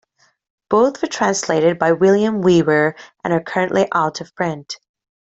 [0.67, 4.79] Both were translated by William Weaver and are currently out of print.